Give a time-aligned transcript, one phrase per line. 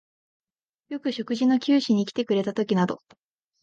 [0.89, 3.01] よく食事の給仕にきてくれたときなど、